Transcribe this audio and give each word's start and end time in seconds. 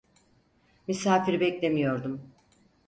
Misafir 0.87 1.39
beklemiyordum. 1.39 2.31